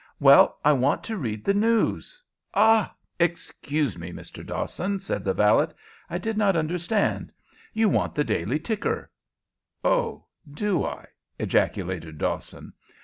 "Well, 0.19 0.57
I 0.65 0.73
want 0.73 1.03
to 1.03 1.15
read 1.15 1.45
the 1.45 1.53
news" 1.53 2.23
"Ah! 2.55 2.95
Excuse 3.19 3.99
me, 3.99 4.11
Mr. 4.11 4.43
Dawson," 4.43 4.99
said 4.99 5.23
the 5.23 5.35
valet. 5.35 5.67
"I 6.09 6.17
did 6.17 6.37
not 6.37 6.55
understand. 6.55 7.31
You 7.71 7.87
want 7.87 8.15
the 8.15 8.23
Daily 8.23 8.57
Ticker." 8.57 9.11
"Oh, 9.83 10.25
do 10.51 10.83
I?" 10.85 11.05
ejaculated 11.37 12.17
Dawson. 12.17 12.73